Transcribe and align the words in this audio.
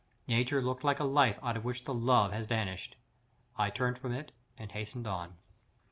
Nature 0.27 0.63
looked 0.63 0.83
like 0.83 0.99
a 0.99 1.03
life 1.03 1.37
out 1.43 1.55
of 1.55 1.63
which 1.63 1.83
the 1.83 1.93
love 1.93 2.31
has 2.31 2.47
vanished. 2.47 2.95
I 3.55 3.69
turned 3.69 3.99
from 3.99 4.13
it 4.13 4.31
and 4.57 4.71
hastened 4.71 5.05
on. 5.05 5.35